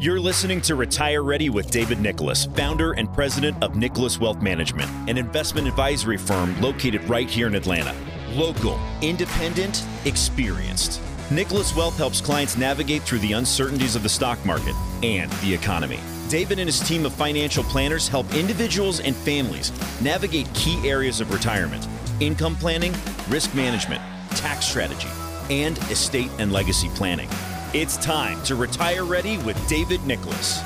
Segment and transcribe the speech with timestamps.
[0.00, 4.88] You're listening to Retire Ready with David Nicholas, founder and president of Nicholas Wealth Management,
[5.10, 7.92] an investment advisory firm located right here in Atlanta.
[8.30, 11.00] Local, independent, experienced.
[11.32, 15.98] Nicholas Wealth helps clients navigate through the uncertainties of the stock market and the economy.
[16.28, 21.32] David and his team of financial planners help individuals and families navigate key areas of
[21.32, 21.88] retirement,
[22.20, 22.94] income planning,
[23.28, 24.00] risk management,
[24.36, 25.08] tax strategy,
[25.50, 27.28] and estate and legacy planning.
[27.74, 30.62] It's time to retire ready with David Nicholas.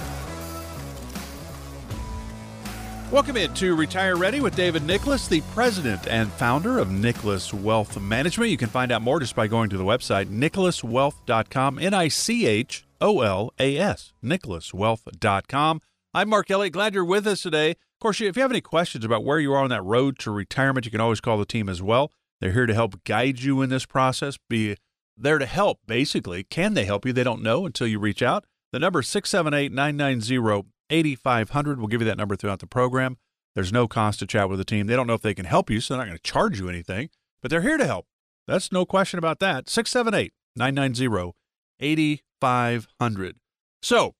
[3.10, 8.00] Welcome in to Retire Ready with David Nicholas, the president and founder of Nicholas Wealth
[8.00, 8.52] Management.
[8.52, 12.46] You can find out more just by going to the website nicholaswealth.com, N I C
[12.46, 15.80] H O L A S, nicholaswealth.com.
[16.14, 16.72] I'm Mark Elliott.
[16.72, 17.72] Glad you're with us today.
[17.72, 20.30] Of course, if you have any questions about where you are on that road to
[20.30, 22.12] retirement, you can always call the team as well.
[22.40, 24.76] They're here to help guide you in this process, be
[25.16, 26.44] there to help, basically.
[26.44, 27.12] Can they help you?
[27.12, 28.44] They don't know until you reach out.
[28.72, 31.78] The number is 678 990 8500.
[31.78, 33.18] We'll give you that number throughout the program.
[33.54, 34.86] There's no cost to chat with the team.
[34.86, 36.68] They don't know if they can help you, so they're not going to charge you
[36.68, 37.10] anything,
[37.42, 38.06] but they're here to help.
[38.46, 39.68] That's no question about that.
[39.68, 41.32] 678 990
[41.80, 43.36] 8500.
[43.82, 44.14] So,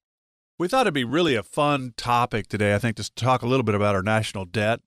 [0.58, 3.64] we thought it'd be really a fun topic today, I think, to talk a little
[3.64, 4.80] bit about our national debt.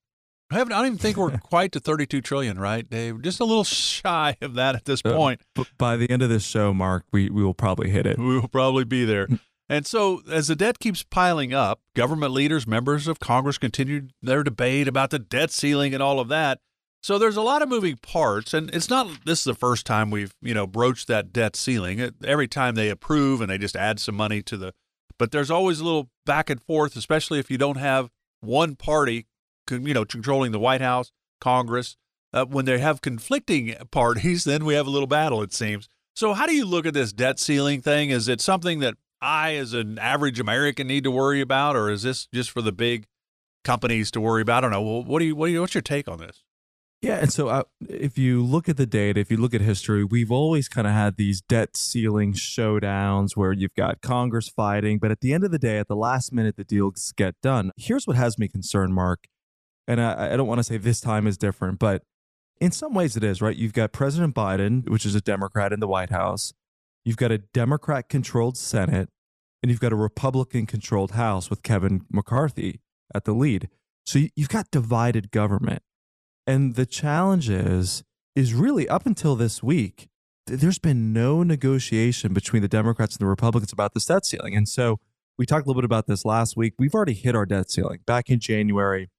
[0.51, 3.21] I, haven't, I don't even think we're quite to 32 trillion, right, Dave?
[3.21, 5.41] Just a little shy of that at this Uh, point.
[5.55, 8.17] But by the end of this show, Mark, we, we will probably hit it.
[8.17, 9.27] We will probably be there.
[9.67, 14.43] And so, as the debt keeps piling up, government leaders, members of Congress continue their
[14.43, 16.59] debate about the debt ceiling and all of that.
[17.01, 20.09] So there's a lot of moving parts, and it's not this is the first time
[20.11, 22.11] we've you know broached that debt ceiling.
[22.23, 24.73] Every time they approve and they just add some money to the,
[25.19, 28.09] but there's always a little back and forth, especially if you don't have
[28.41, 29.25] one party,
[29.69, 31.97] you know, controlling the White House, Congress.
[32.33, 35.41] Uh, when they have conflicting parties, then we have a little battle.
[35.41, 35.87] It seems.
[36.15, 38.09] So how do you look at this debt ceiling thing?
[38.09, 42.03] Is it something that I, as an average American, need to worry about, or is
[42.03, 43.05] this just for the big
[43.63, 44.63] companies to worry about?
[44.63, 45.01] I don't know.
[45.01, 46.43] What do you, what do you what's your take on this?
[47.01, 50.03] Yeah, and so uh, if you look at the data, if you look at history,
[50.03, 55.11] we've always kind of had these debt ceiling showdowns where you've got Congress fighting, but
[55.11, 57.71] at the end of the day, at the last minute, the deals get done.
[57.77, 59.25] Here's what has me concerned, Mark,
[59.87, 62.03] and I, I don't want to say this time is different, but
[62.59, 63.55] in some ways it is, right?
[63.55, 66.53] You've got President Biden, which is a Democrat in the White House,
[67.03, 69.09] you've got a Democrat controlled Senate,
[69.61, 72.81] and you've got a Republican controlled House with Kevin McCarthy
[73.13, 73.69] at the lead.
[74.05, 75.81] So you- you've got divided government.
[76.47, 78.03] And the challenge is,
[78.35, 80.07] is really up until this week,
[80.45, 84.55] there's been no negotiation between the Democrats and the Republicans about this debt ceiling.
[84.55, 84.99] And so
[85.37, 86.75] we talked a little bit about this last week.
[86.77, 89.09] We've already hit our debt ceiling back in January.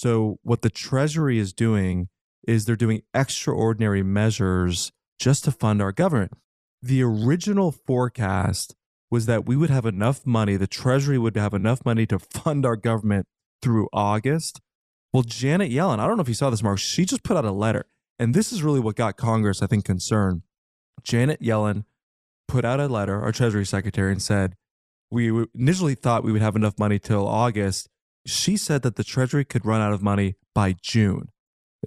[0.00, 2.08] So what the Treasury is doing
[2.48, 6.32] is they're doing extraordinary measures just to fund our government.
[6.80, 8.74] The original forecast
[9.10, 12.64] was that we would have enough money, the Treasury would have enough money to fund
[12.64, 13.26] our government
[13.60, 14.62] through August.
[15.12, 17.44] Well, Janet Yellen, I don't know if you saw this, Mark, she just put out
[17.44, 17.84] a letter.
[18.18, 20.40] And this is really what got Congress, I think, concerned.
[21.02, 21.84] Janet Yellen
[22.48, 24.56] put out a letter, our Treasury Secretary, and said,
[25.10, 27.90] We initially thought we would have enough money till August.
[28.26, 31.28] She said that the Treasury could run out of money by June.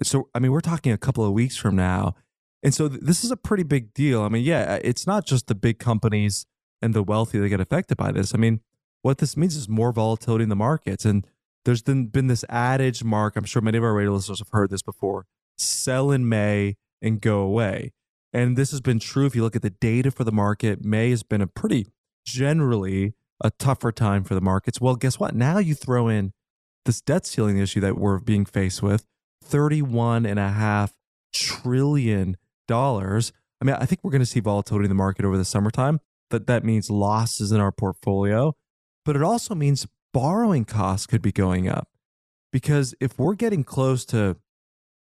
[0.02, 2.14] So, I mean, we're talking a couple of weeks from now.
[2.62, 4.22] And so th- this is a pretty big deal.
[4.22, 6.46] I mean, yeah, uh, it's not just the big companies
[6.82, 8.34] and the wealthy that get affected by this.
[8.34, 8.60] I mean,
[9.02, 11.04] what this means is more volatility in the markets.
[11.04, 11.26] And
[11.64, 14.70] there's been, been this adage, Mark, I'm sure many of our radio listeners have heard
[14.70, 17.92] this before sell in May and go away.
[18.32, 20.84] And this has been true if you look at the data for the market.
[20.84, 21.86] May has been a pretty
[22.26, 24.80] generally a tougher time for the markets.
[24.80, 25.34] Well, guess what?
[25.34, 26.32] Now you throw in
[26.84, 29.06] this debt ceiling issue that we're being faced with
[29.44, 30.90] $31.5
[31.32, 32.36] trillion.
[32.70, 36.00] I mean, I think we're going to see volatility in the market over the summertime.
[36.30, 38.56] That that means losses in our portfolio,
[39.04, 41.88] but it also means borrowing costs could be going up.
[42.52, 44.36] Because if we're getting close to,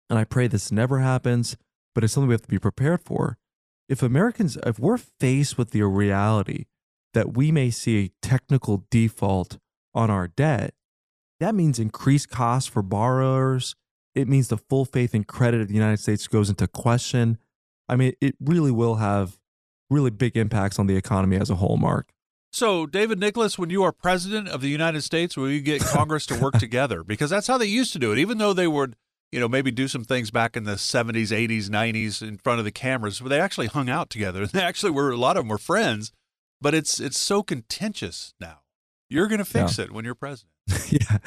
[0.09, 1.57] and I pray this never happens,
[1.93, 3.37] but it's something we have to be prepared for.
[3.89, 6.65] If Americans, if we're faced with the reality
[7.13, 9.57] that we may see a technical default
[9.93, 10.73] on our debt,
[11.39, 13.75] that means increased costs for borrowers.
[14.13, 17.37] It means the full faith and credit of the United States goes into question.
[17.89, 19.39] I mean, it really will have
[19.89, 22.13] really big impacts on the economy as a whole, Mark.
[22.53, 26.25] So, David Nicholas, when you are president of the United States, will you get Congress
[26.27, 27.03] to work together?
[27.03, 28.19] Because that's how they used to do it.
[28.19, 28.95] Even though they would,
[29.31, 32.65] you know, maybe do some things back in the 70s, 80s, 90s in front of
[32.65, 34.45] the cameras, but they actually hung out together.
[34.51, 36.11] They actually were, a lot of them were friends,
[36.61, 38.59] but it's it's so contentious now.
[39.09, 39.85] You're going to fix yeah.
[39.85, 40.51] it when you're president.
[40.89, 41.17] yeah,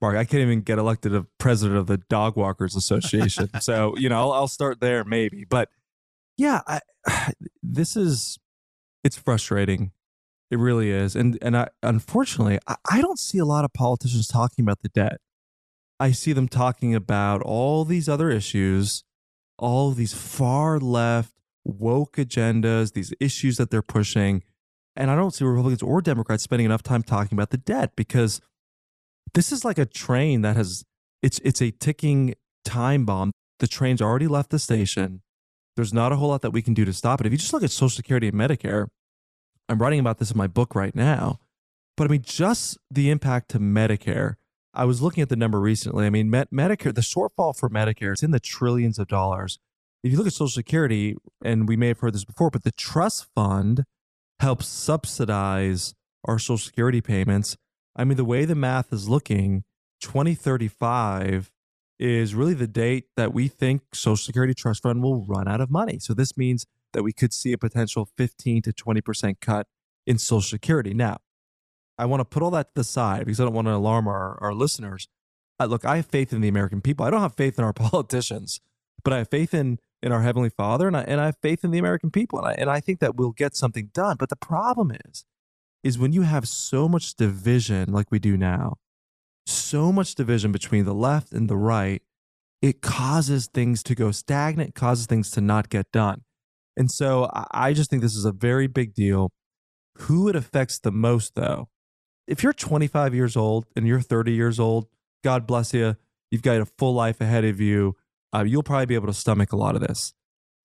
[0.00, 3.50] Mark, I can't even get elected a president of the Dog Walkers Association.
[3.60, 5.44] so, you know, I'll, I'll start there maybe.
[5.44, 5.68] But
[6.36, 6.80] yeah, I,
[7.62, 8.38] this is,
[9.02, 9.90] it's frustrating
[10.52, 11.16] it really is.
[11.16, 14.90] And and I, unfortunately, I, I don't see a lot of politicians talking about the
[14.90, 15.18] debt.
[15.98, 19.02] I see them talking about all these other issues,
[19.58, 21.32] all these far left
[21.64, 24.42] woke agendas, these issues that they're pushing.
[24.94, 28.40] And I don't see Republicans or Democrats spending enough time talking about the debt because
[29.34, 30.84] this is like a train that has
[31.22, 32.34] it's it's a ticking
[32.64, 33.32] time bomb.
[33.58, 35.22] The train's already left the station.
[35.76, 37.26] There's not a whole lot that we can do to stop it.
[37.26, 38.88] If you just look at Social Security and Medicare,
[39.68, 41.38] I'm writing about this in my book right now.
[41.96, 44.34] But I mean, just the impact to Medicare.
[44.74, 46.06] I was looking at the number recently.
[46.06, 49.58] I mean, Med- Medicare, the shortfall for Medicare, it's in the trillions of dollars.
[50.02, 52.72] If you look at Social Security, and we may have heard this before, but the
[52.72, 53.84] trust fund
[54.42, 55.94] helps subsidize
[56.24, 57.56] our Social Security payments.
[57.96, 59.62] I mean, the way the math is looking,
[60.00, 61.50] 2035
[62.00, 65.70] is really the date that we think Social Security Trust Fund will run out of
[65.70, 66.00] money.
[66.00, 69.68] So this means that we could see a potential 15 to 20% cut
[70.06, 70.92] in Social Security.
[70.92, 71.18] Now,
[71.96, 74.08] I want to put all that to the side because I don't want to alarm
[74.08, 75.06] our, our listeners.
[75.60, 77.06] Uh, look, I have faith in the American people.
[77.06, 78.60] I don't have faith in our politicians,
[79.04, 81.64] but I have faith in, in our Heavenly Father and I, and I have faith
[81.64, 82.38] in the American people.
[82.38, 84.16] And I, and I think that we'll get something done.
[84.18, 85.24] But the problem is,
[85.82, 88.76] is when you have so much division like we do now,
[89.46, 92.02] so much division between the left and the right,
[92.60, 96.22] it causes things to go stagnant, causes things to not get done.
[96.76, 99.30] And so I just think this is a very big deal.
[99.98, 101.68] Who it affects the most, though,
[102.26, 104.86] if you're 25 years old and you're 30 years old,
[105.22, 105.96] God bless you.
[106.30, 107.96] You've got a full life ahead of you.
[108.34, 110.14] Uh, you'll probably be able to stomach a lot of this.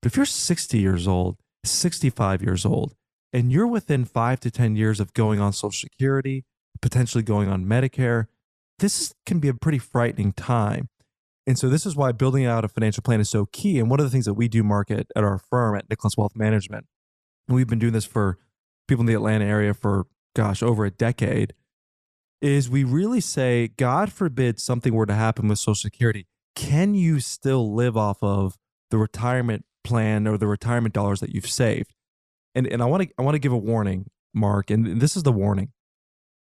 [0.02, 2.96] But if you're 60 years old, 65 years old,
[3.34, 6.46] and you're within five to 10 years of going on Social Security,
[6.82, 8.28] potentially going on Medicare,
[8.80, 10.90] this can be a pretty frightening time.
[11.46, 13.80] And so this is why building out a financial plan is so key.
[13.80, 16.36] And one of the things that we do market at our firm at Nicholas Wealth
[16.36, 16.86] Management,
[17.48, 18.38] and we've been doing this for
[18.88, 21.54] people in the Atlanta area for gosh, over a decade,
[22.42, 27.20] is we really say, God forbid something were to happen with Social Security, can you
[27.20, 28.58] still live off of
[28.90, 31.94] the retirement plan or the retirement dollars that you've saved?
[32.56, 35.22] And and I want to I want to give a warning, Mark, and this is
[35.22, 35.70] the warning.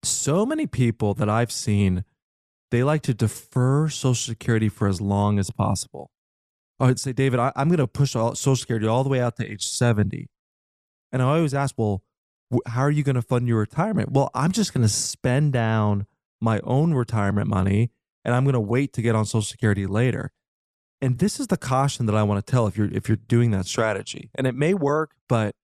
[0.04, 2.06] So many people that I've seen
[2.72, 6.10] they like to defer Social Security for as long as possible.
[6.80, 9.36] I'd say, David, I, am going to push all, Social Security all the way out
[9.38, 10.28] to age 70.
[11.12, 12.04] And I always ask, well,
[12.66, 14.12] how are you going to fund your retirement?
[14.12, 16.06] Well, I'm just going to spend down
[16.42, 17.92] my own retirement money
[18.26, 20.32] and I'm going to wait to get on Social Security later.
[21.02, 23.52] And this is the caution that I want to tell if you're if you're doing
[23.52, 24.32] that strategy.
[24.34, 25.56] And it may work, but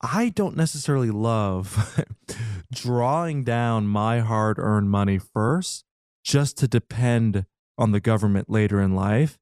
[0.00, 2.04] I don't necessarily love
[2.72, 5.84] drawing down my hard-earned money first
[6.24, 7.46] just to depend
[7.76, 9.38] on the government later in life,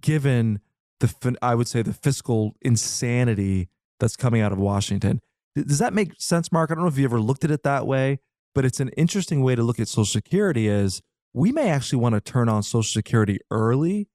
[0.00, 0.60] given
[1.00, 3.68] the, I would say, the fiscal insanity
[4.00, 5.20] that's coming out of Washington.
[5.54, 6.70] Does that make sense, Mark?
[6.70, 8.18] I don't know if you ever looked at it that way,
[8.54, 12.14] but it's an interesting way to look at Social Security is we may actually want
[12.14, 14.08] to turn on Social Security early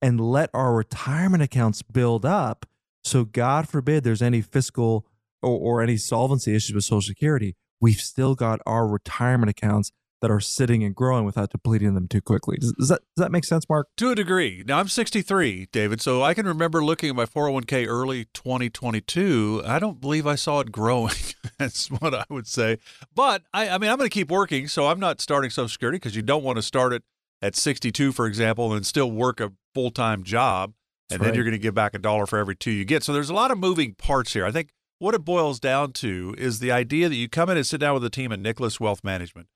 [0.00, 2.66] and let our retirement accounts build up.
[3.04, 5.06] So God forbid there's any fiscal
[5.42, 7.56] or, or any solvency issues with Social Security.
[7.80, 12.20] We've still got our retirement accounts that are sitting and growing without depleting them too
[12.20, 12.56] quickly.
[12.58, 13.88] Does, does, that does that make sense, Mark?
[13.98, 14.64] To a degree.
[14.66, 19.62] Now I'm 63, David, so I can remember looking at my 401k early 2022.
[19.64, 21.14] I don't believe I saw it growing.
[21.58, 22.78] That's what I would say.
[23.14, 25.96] But I, I mean, I'm going to keep working, so I'm not starting Social Security
[25.96, 27.02] because you don't want to start it
[27.40, 30.72] at 62, for example, and still work a full time job,
[31.10, 33.04] and then you're going to give back a dollar for every two you get.
[33.04, 34.44] So there's a lot of moving parts here.
[34.44, 37.66] I think what it boils down to is the idea that you come in and
[37.66, 39.46] sit down with a team at Nicholas Wealth Management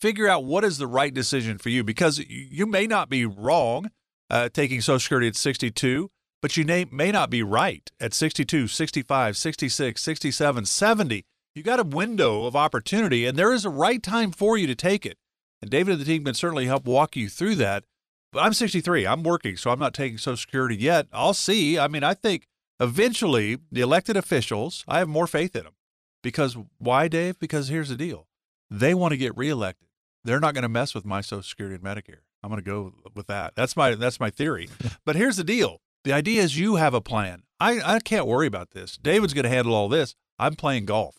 [0.00, 3.90] figure out what is the right decision for you because you may not be wrong
[4.30, 8.68] uh, taking Social Security at 62, but you may, may not be right at 62,
[8.68, 11.24] 65, 66, 67, 70.
[11.54, 14.74] You got a window of opportunity, and there is a right time for you to
[14.74, 15.18] take it.
[15.60, 17.84] And David and the team can certainly help walk you through that.
[18.32, 19.06] But I'm 63.
[19.06, 21.08] I'm working, so I'm not taking Social Security yet.
[21.12, 21.78] I'll see.
[21.78, 22.46] I mean, I think
[22.78, 25.74] eventually the elected officials, I have more faith in them.
[26.22, 27.38] Because why, Dave?
[27.40, 28.28] Because here's the deal
[28.70, 29.89] they want to get reelected
[30.24, 32.20] they're not going to mess with my Social Security and Medicare.
[32.42, 33.54] I'm going to go with that.
[33.54, 34.68] That's my that's my theory.
[35.04, 37.42] but here's the deal: the idea is you have a plan.
[37.58, 38.96] I I can't worry about this.
[38.96, 40.14] David's going to handle all this.
[40.38, 41.16] I'm playing golf.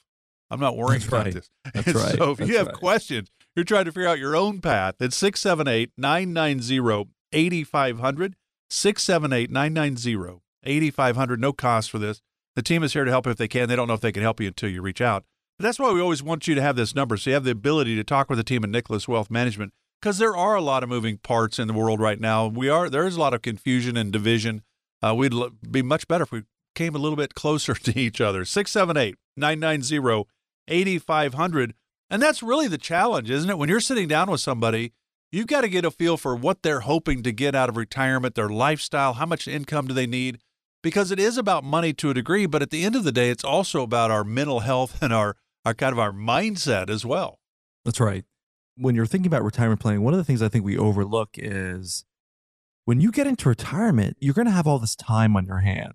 [0.50, 1.34] I'm not worrying That's about right.
[1.34, 1.50] this.
[1.74, 2.16] That's And right.
[2.18, 2.76] So if That's you have right.
[2.76, 8.36] questions, you're trying to figure out your own path, it's 678 990 8500.
[8.70, 11.40] 678 990 8500.
[11.40, 12.22] No cost for this.
[12.56, 13.70] The team is here to help if they can.
[13.70, 15.24] They don't know if they can help you until you reach out.
[15.62, 17.96] That's why we always want you to have this number so you have the ability
[17.96, 20.90] to talk with the team at Nicholas Wealth Management because there are a lot of
[20.90, 22.48] moving parts in the world right now.
[22.48, 24.64] We are there is a lot of confusion and division.
[25.02, 26.44] Uh, we'd lo- be much better if we
[26.76, 28.46] came a little bit closer to each other.
[28.46, 30.28] 678 990
[30.68, 31.74] 8500.
[32.10, 33.58] And that's really the challenge, isn't it?
[33.58, 34.94] When you're sitting down with somebody,
[35.32, 38.36] you've got to get a feel for what they're hoping to get out of retirement,
[38.36, 40.40] their lifestyle, how much income do they need?
[40.84, 43.30] Because it is about money to a degree, but at the end of the day,
[43.30, 47.40] it's also about our mental health and our, our kind of our mindset as well.
[47.86, 48.26] That's right.
[48.78, 52.06] When you're thinking about retirement planning, one of the things I think we overlook is
[52.86, 55.94] when you get into retirement, you're going to have all this time on your hand.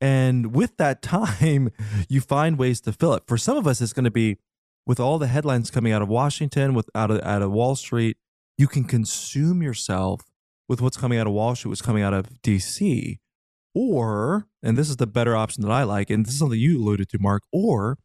[0.00, 1.70] And with that time,
[2.08, 3.24] you find ways to fill it.
[3.26, 4.38] For some of us, it's going to be
[4.86, 8.16] with all the headlines coming out of Washington, with out of, out of Wall Street,
[8.56, 10.22] you can consume yourself
[10.66, 13.18] with what's coming out of Wall Street, what's coming out of DC.
[13.74, 16.78] Or, and this is the better option that I like, and this is something you
[16.78, 17.98] alluded to, Mark, or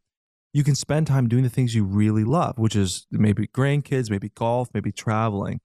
[0.53, 4.29] you can spend time doing the things you really love, which is maybe grandkids, maybe
[4.29, 5.59] golf, maybe traveling.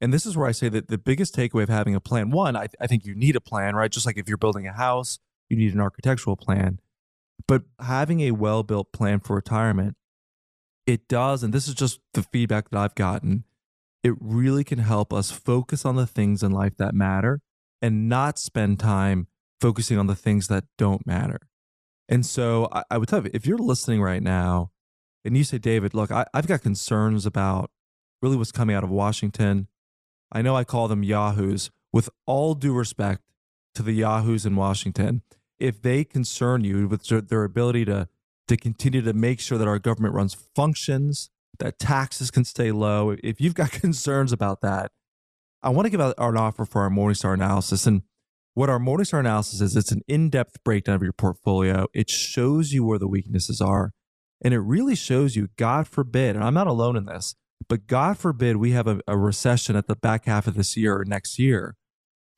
[0.00, 2.56] And this is where I say that the biggest takeaway of having a plan one,
[2.56, 3.90] I, I think you need a plan, right?
[3.90, 6.80] Just like if you're building a house, you need an architectural plan.
[7.46, 9.96] But having a well built plan for retirement,
[10.86, 13.44] it does, and this is just the feedback that I've gotten,
[14.02, 17.40] it really can help us focus on the things in life that matter
[17.80, 19.28] and not spend time
[19.60, 21.40] focusing on the things that don't matter.
[22.08, 24.70] And so I, I would tell you, if you're listening right now
[25.24, 27.70] and you say, David, look, I, I've got concerns about
[28.22, 29.68] really what's coming out of Washington.
[30.32, 31.70] I know I call them Yahoos.
[31.92, 33.22] With all due respect
[33.74, 35.22] to the Yahoos in Washington,
[35.58, 38.08] if they concern you with their, their ability to,
[38.48, 43.16] to continue to make sure that our government runs functions, that taxes can stay low,
[43.22, 44.92] if you've got concerns about that,
[45.62, 47.86] I want to give out an offer for our Morningstar analysis.
[47.86, 48.02] And
[48.56, 51.88] what our Morningstar analysis is, it's an in depth breakdown of your portfolio.
[51.92, 53.92] It shows you where the weaknesses are.
[54.42, 57.34] And it really shows you, God forbid, and I'm not alone in this,
[57.68, 60.96] but God forbid we have a, a recession at the back half of this year
[60.96, 61.76] or next year.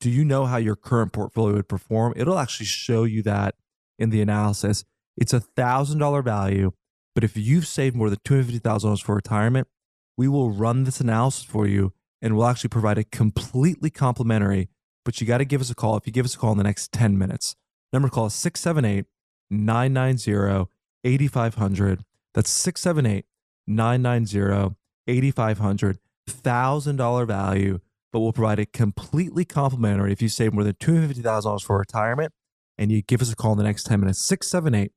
[0.01, 2.13] Do you know how your current portfolio would perform?
[2.17, 3.55] It'll actually show you that
[3.97, 4.83] in the analysis.
[5.15, 6.73] It's a thousand dollar value,
[7.15, 9.69] but if you've saved more than two hundred fifty thousand dollars for retirement,
[10.17, 14.67] we will run this analysis for you, and we'll actually provide a completely complimentary.
[15.05, 15.97] But you got to give us a call.
[15.97, 17.55] If you give us a call in the next ten minutes,
[17.91, 19.05] number call is 678
[19.49, 20.69] 990
[21.03, 22.03] 8500.
[22.33, 23.25] That's 678
[23.67, 24.75] 990
[25.07, 25.99] 8500.
[26.29, 27.79] $1,000 value,
[28.11, 32.31] but we'll provide it completely complimentary if you save more than $250,000 for retirement
[32.77, 34.23] and you give us a call in the next 10 minutes.
[34.23, 34.91] 678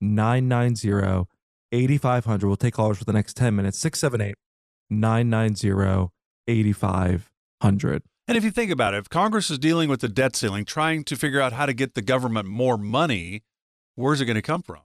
[0.00, 1.26] 990
[1.72, 2.46] 8500.
[2.46, 3.78] We'll take callers for the next 10 minutes.
[3.78, 4.34] 678
[4.90, 6.10] 990
[6.48, 8.02] 8500.
[8.28, 11.04] And if you think about it, if Congress is dealing with the debt ceiling, trying
[11.04, 13.42] to figure out how to get the government more money,
[13.96, 14.82] where's it going to come from?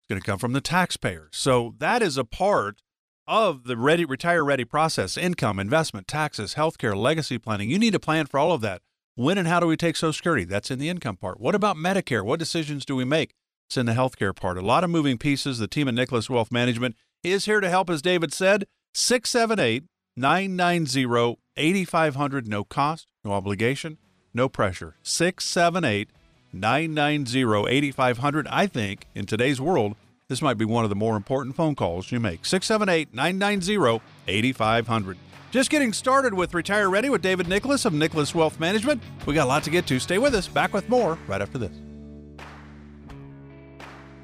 [0.00, 1.30] It's going to come from the taxpayers.
[1.32, 2.82] So that is a part
[3.26, 7.70] of the ready retire ready process income investment taxes healthcare legacy planning.
[7.70, 8.82] You need a plan for all of that.
[9.14, 10.44] When and how do we take social security?
[10.44, 11.38] That's in the income part.
[11.38, 12.24] What about medicare?
[12.24, 13.34] What decisions do we make?
[13.68, 14.58] It's in the healthcare part.
[14.58, 15.58] A lot of moving pieces.
[15.58, 17.88] The team at nicholas wealth management is here to help.
[17.88, 19.84] As david said 678
[20.16, 23.98] 990 8500 no cost no obligation
[24.32, 26.08] no pressure 678
[26.52, 29.96] 990 8500 i think in today's world
[30.32, 32.46] this might be one of the more important phone calls you make.
[32.46, 35.18] 678 990 8500.
[35.50, 39.02] Just getting started with Retire Ready with David Nicholas of Nicholas Wealth Management.
[39.26, 40.00] We got a lot to get to.
[40.00, 40.48] Stay with us.
[40.48, 41.81] Back with more right after this.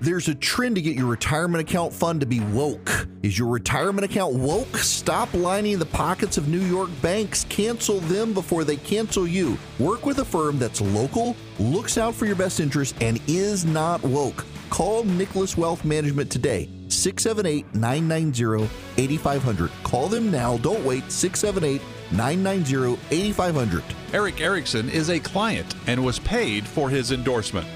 [0.00, 3.09] There's a trend to get your retirement account fund to be woke.
[3.25, 4.76] Is your retirement account woke?
[4.76, 7.45] Stop lining the pockets of New York banks.
[7.49, 9.59] Cancel them before they cancel you.
[9.81, 14.00] Work with a firm that's local, looks out for your best interest, and is not
[14.05, 14.47] woke.
[14.71, 16.69] Call Nicholas Wealth Management today.
[16.87, 19.71] 678 990 8500.
[19.83, 20.59] Call them now.
[20.59, 21.11] Don't wait.
[21.11, 23.83] 678 990 8500.
[24.12, 27.67] Erick Erickson is a client and was paid for his endorsement.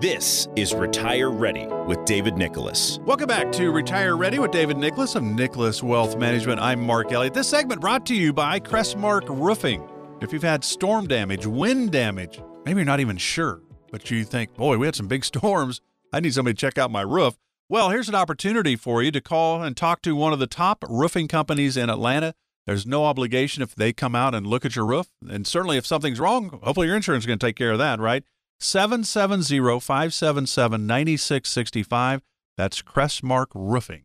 [0.00, 3.00] This is Retire Ready with David Nicholas.
[3.02, 6.60] Welcome back to Retire Ready with David Nicholas of Nicholas Wealth Management.
[6.60, 7.34] I'm Mark Elliott.
[7.34, 9.88] This segment brought to you by Crestmark Roofing.
[10.20, 14.54] If you've had storm damage, wind damage, maybe you're not even sure, but you think,
[14.54, 15.80] boy, we had some big storms.
[16.12, 17.36] I need somebody to check out my roof.
[17.68, 20.84] Well, here's an opportunity for you to call and talk to one of the top
[20.88, 22.34] roofing companies in Atlanta.
[22.66, 25.08] There's no obligation if they come out and look at your roof.
[25.28, 27.98] And certainly if something's wrong, hopefully your insurance is going to take care of that,
[27.98, 28.22] right?
[28.58, 32.22] 770 577 9665.
[32.56, 34.02] That's Crestmark Roofing.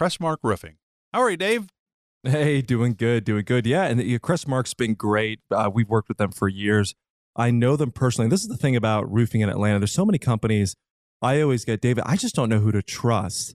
[0.00, 0.76] Crestmark Roofing.
[1.12, 1.68] How are you, Dave?
[2.24, 3.66] Hey, doing good, doing good.
[3.66, 5.40] Yeah, and Crestmark's been great.
[5.50, 6.94] Uh, we've worked with them for years.
[7.34, 8.28] I know them personally.
[8.28, 9.80] This is the thing about roofing in Atlanta.
[9.80, 10.76] There's so many companies.
[11.20, 12.04] I always get David.
[12.06, 13.54] I just don't know who to trust.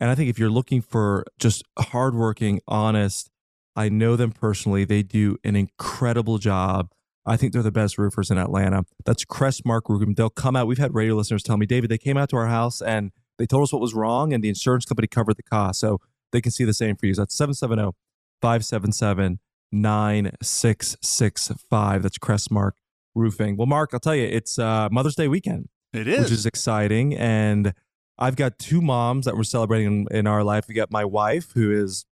[0.00, 3.30] And I think if you're looking for just hardworking, honest,
[3.74, 4.84] I know them personally.
[4.84, 6.90] They do an incredible job.
[7.26, 8.84] I think they're the best roofers in Atlanta.
[9.04, 10.14] That's Crestmark Roofing.
[10.14, 10.68] They'll come out.
[10.68, 13.46] We've had radio listeners tell me, David, they came out to our house and they
[13.46, 15.80] told us what was wrong, and the insurance company covered the cost.
[15.80, 16.00] So
[16.32, 17.14] they can see the same for you.
[17.14, 17.94] That's 770
[18.40, 19.40] 577
[19.72, 22.02] 9665.
[22.02, 22.72] That's Crestmark
[23.14, 23.56] Roofing.
[23.56, 25.68] Well, Mark, I'll tell you, it's uh, Mother's Day weekend.
[25.92, 26.20] It is.
[26.20, 27.14] Which is exciting.
[27.14, 27.74] And
[28.18, 30.66] I've got two moms that we're celebrating in, in our life.
[30.68, 32.06] We got my wife, who is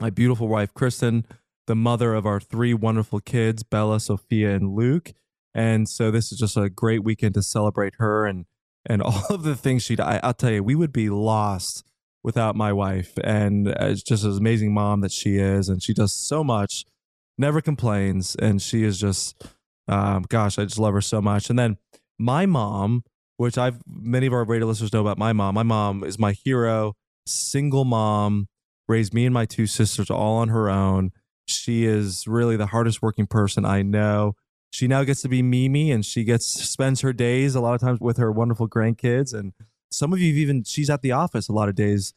[0.00, 1.24] my beautiful wife, Kristen,
[1.68, 5.12] the mother of our three wonderful kids, Bella, Sophia, and Luke.
[5.54, 8.46] And so this is just a great weekend to celebrate her and
[8.86, 9.96] and all of the things she.
[10.00, 11.84] I, I'll tell you, we would be lost
[12.24, 13.16] without my wife.
[13.22, 16.84] And it's just an amazing mom that she is, and she does so much,
[17.36, 19.44] never complains, and she is just,
[19.86, 21.50] um, gosh, I just love her so much.
[21.50, 21.76] And then
[22.18, 23.04] my mom,
[23.36, 25.54] which I've many of our radio listeners know about my mom.
[25.54, 26.94] My mom is my hero,
[27.26, 28.48] single mom,
[28.88, 31.12] raised me and my two sisters all on her own.
[31.50, 34.34] She is really the hardest working person I know.
[34.70, 37.80] She now gets to be Mimi and she gets spends her days a lot of
[37.80, 39.52] times with her wonderful grandkids and
[39.90, 42.14] some of you even she's at the office a lot of days.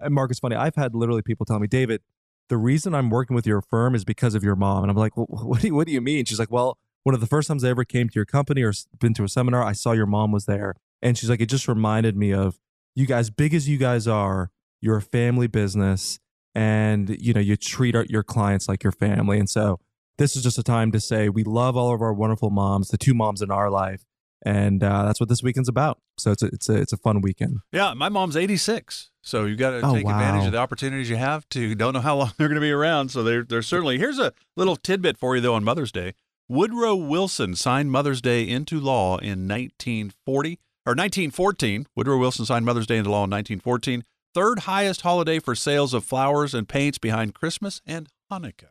[0.00, 0.56] and Mark, it's funny.
[0.56, 2.02] I've had literally people tell me, David,
[2.48, 4.84] the reason I'm working with your firm is because of your mom.
[4.84, 6.24] And I'm like, well, what do you, what do you mean?
[6.24, 8.72] She's like, well, one of the first times I ever came to your company or
[8.98, 10.74] been to a seminar, I saw your mom was there.
[11.02, 12.58] And she's like, it just reminded me of
[12.94, 16.20] you guys, big as you guys are, you're a family business
[16.54, 19.38] and, you know, you treat our, your clients like your family.
[19.38, 19.80] And so
[20.18, 22.98] this is just a time to say we love all of our wonderful moms, the
[22.98, 24.04] two moms in our life
[24.44, 25.98] and uh, that's what this weekend's about.
[26.18, 27.58] So it's a, it's a it's a fun weekend.
[27.72, 30.12] Yeah, my mom's 86, so you got to oh, take wow.
[30.12, 31.74] advantage of the opportunities you have to.
[31.74, 33.98] Don't know how long they're going to be around, so they're they're certainly.
[33.98, 36.14] Here's a little tidbit for you though on Mother's Day.
[36.46, 41.86] Woodrow Wilson signed Mother's Day into law in 1940 or 1914.
[41.96, 44.04] Woodrow Wilson signed Mother's Day into law in 1914.
[44.34, 48.70] Third highest holiday for sales of flowers and paints behind Christmas and Hanukkah.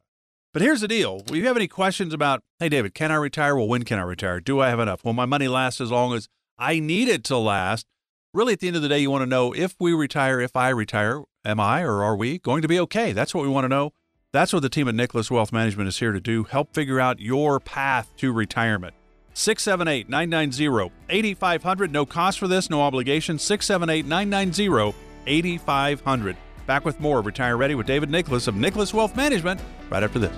[0.51, 1.23] But here's the deal.
[1.25, 3.55] If you have any questions about, hey, David, can I retire?
[3.55, 4.41] Well, when can I retire?
[4.41, 5.05] Do I have enough?
[5.05, 6.27] Will my money last as long as
[6.59, 7.87] I need it to last?
[8.33, 10.53] Really, at the end of the day, you want to know if we retire, if
[10.57, 13.13] I retire, am I or are we going to be okay?
[13.13, 13.93] That's what we want to know.
[14.33, 17.21] That's what the team at Nicholas Wealth Management is here to do help figure out
[17.21, 18.95] your path to retirement.
[19.33, 21.93] 678 990 8500.
[21.93, 23.39] No cost for this, no obligation.
[23.39, 26.37] 678 990 8500.
[26.65, 30.35] Back with more Retire Ready with David Nicholas of Nicholas Wealth Management right after this.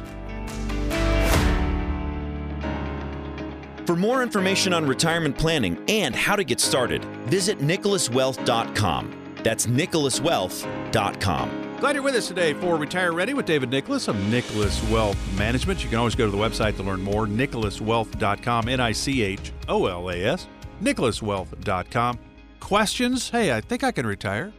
[3.85, 9.35] For more information on retirement planning and how to get started, visit nicholaswealth.com.
[9.43, 11.77] That's nicholaswealth.com.
[11.79, 15.83] Glad you're with us today for Retire Ready with David Nicholas of Nicholas Wealth Management.
[15.83, 19.51] You can always go to the website to learn more, nicholaswealth.com, N I C H
[19.67, 20.47] O L A S,
[20.81, 22.17] nicholaswealth.com.
[22.59, 23.29] Questions?
[23.29, 24.51] Hey, I think I can retire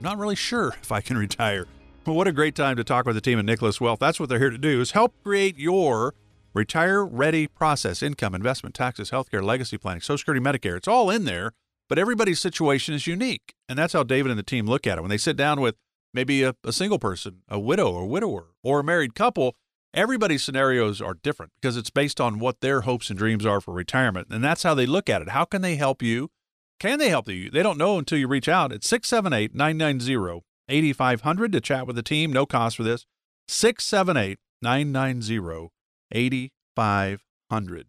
[0.00, 1.66] not really sure if I can retire.
[2.06, 3.98] Well, what a great time to talk with the team at Nicholas Wealth.
[3.98, 6.14] That's what they're here to do is help create your
[6.54, 10.76] retire ready process, income, investment, taxes, healthcare, legacy planning, social security, Medicare.
[10.76, 11.52] It's all in there,
[11.88, 13.54] but everybody's situation is unique.
[13.68, 15.02] And that's how David and the team look at it.
[15.02, 15.74] When they sit down with
[16.14, 19.54] maybe a, a single person, a widow or widower, or a married couple,
[19.92, 23.74] everybody's scenarios are different because it's based on what their hopes and dreams are for
[23.74, 24.28] retirement.
[24.30, 25.30] And that's how they look at it.
[25.30, 26.30] How can they help you
[26.78, 27.50] can they help you?
[27.50, 32.02] They don't know until you reach out at 678 990 8500 to chat with the
[32.02, 32.32] team.
[32.32, 33.06] No cost for this.
[33.48, 35.70] 678 990
[36.12, 37.86] 8500.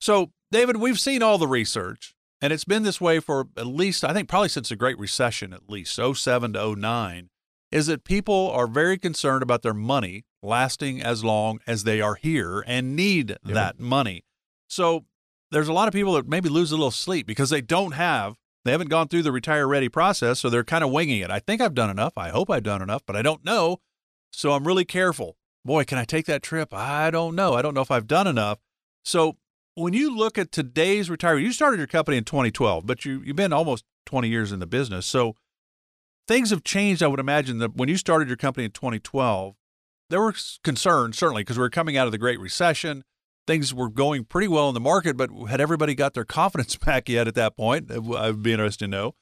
[0.00, 4.04] So, David, we've seen all the research, and it's been this way for at least,
[4.04, 7.30] I think, probably since the Great Recession, at least 07 to 09,
[7.70, 12.16] is that people are very concerned about their money lasting as long as they are
[12.16, 13.40] here and need yep.
[13.44, 14.24] that money.
[14.68, 15.04] So,
[15.52, 18.36] there's a lot of people that maybe lose a little sleep because they don't have,
[18.64, 20.40] they haven't gone through the retire ready process.
[20.40, 21.30] So they're kind of winging it.
[21.30, 22.16] I think I've done enough.
[22.16, 23.78] I hope I've done enough, but I don't know.
[24.32, 25.36] So I'm really careful.
[25.64, 26.72] Boy, can I take that trip?
[26.72, 27.54] I don't know.
[27.54, 28.58] I don't know if I've done enough.
[29.04, 29.36] So
[29.74, 33.36] when you look at today's retiree, you started your company in 2012, but you, you've
[33.36, 35.06] been almost 20 years in the business.
[35.06, 35.36] So
[36.26, 39.54] things have changed, I would imagine, that when you started your company in 2012,
[40.08, 40.34] there were
[40.64, 43.04] concerns, certainly, because we were coming out of the Great Recession
[43.46, 47.08] things were going pretty well in the market, but had everybody got their confidence back
[47.08, 47.90] yet at that point?
[47.90, 49.14] I'd be interested to know.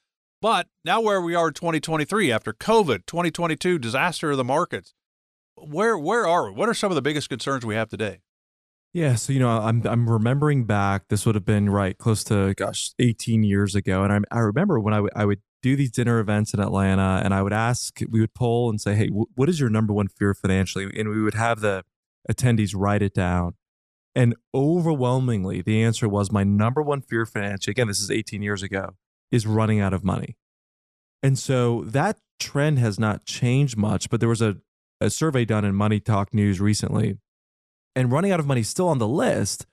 [0.42, 4.94] But now where we are in 2023 after COVID, 2022 disaster of the markets,
[5.56, 6.52] where where are we?
[6.52, 8.20] What are some of the biggest concerns we have today?
[8.94, 11.09] Yeah, so you know, I'm I'm remembering back.
[11.09, 14.80] This would have been right close to gosh, 18 years ago, and I I remember
[14.80, 18.00] when I would I would do these dinner events in Atlanta, and I would ask,
[18.09, 20.90] we would poll and say, hey, w- what is your number one fear financially?
[20.98, 21.85] And we would have the
[22.30, 23.54] attendees write it down,
[24.14, 27.73] and overwhelmingly, the answer was my number one fear financially.
[27.73, 28.96] Again, this is 18 years ago,
[29.31, 30.37] is running out of money,
[31.23, 34.11] and so that trend has not changed much.
[34.11, 34.57] But there was a
[35.01, 37.16] a survey done in Money Talk News recently
[37.96, 39.66] and running out of money is still on the list,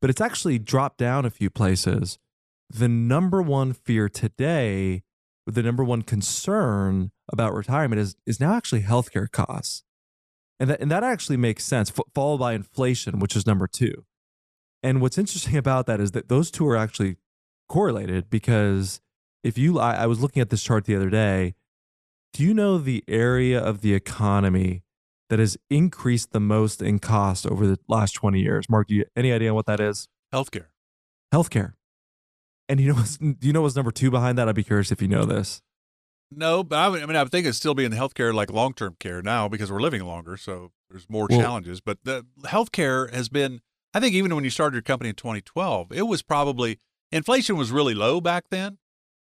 [0.00, 2.18] but it's actually dropped down a few places.
[2.70, 5.02] The number one fear today,
[5.46, 9.82] the number one concern about retirement is is now actually healthcare costs.
[10.60, 14.04] And that, and that actually makes sense, f- followed by inflation, which is number two.
[14.82, 17.16] And what's interesting about that is that those two are actually
[17.68, 19.00] correlated because
[19.42, 21.54] if you, I, I was looking at this chart the other day.
[22.32, 24.82] Do you know the area of the economy
[25.34, 28.68] that has increased the most in cost over the last 20 years.
[28.68, 30.08] Mark, do you any idea what that is?
[30.32, 30.66] Healthcare.
[31.32, 31.72] Healthcare.
[32.68, 34.48] And you know, what's, do you know what's number two behind that?
[34.48, 35.62] I'd be curious if you know this.
[36.30, 38.96] No, but I mean, I, mean, I think it's still being healthcare like long term
[38.98, 41.80] care now because we're living longer, so there's more well, challenges.
[41.80, 43.60] But the healthcare has been,
[43.92, 46.80] I think, even when you started your company in 2012, it was probably
[47.12, 48.78] inflation was really low back then,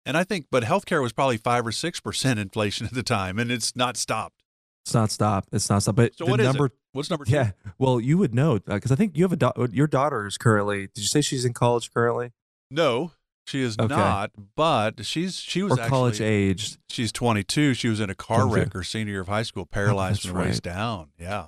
[0.05, 3.39] and I think, but healthcare was probably five or six percent inflation at the time,
[3.39, 4.43] and it's not stopped.
[4.85, 5.49] It's not stopped.
[5.51, 5.97] It's not stopped.
[5.97, 6.71] But so what number, it?
[6.93, 7.33] What's number two?
[7.33, 7.51] Yeah.
[7.77, 10.37] Well, you would know because uh, I think you have a do- your daughter is
[10.37, 10.87] currently.
[10.87, 12.31] Did you say she's in college currently?
[12.71, 13.11] No,
[13.49, 13.95] she is okay.
[13.95, 14.31] not.
[14.55, 16.77] But she's she was or actually, college aged.
[16.89, 17.73] She's 22.
[17.73, 18.55] She was in a car 22.
[18.55, 21.09] wreck her senior year of high school, paralyzed oh, from the waist down.
[21.17, 21.47] Yeah.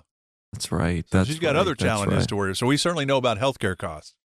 [0.52, 1.06] That's right.
[1.10, 1.58] So that's she's got right.
[1.58, 2.30] other challenges right.
[2.30, 2.56] to worry.
[2.56, 4.16] So we certainly know about healthcare costs.